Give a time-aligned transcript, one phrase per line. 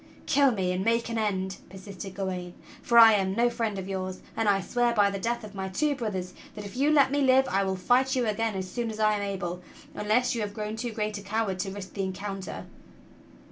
[0.25, 4.19] "Kill me and make an end!" persisted Gawain, "for I am no friend of yours;
[4.35, 7.21] and I swear by the death of my two brothers that if you let me
[7.21, 9.61] live I will fight you again as soon as I am able,
[9.93, 12.65] unless you have grown too great a coward to risk the encounter!"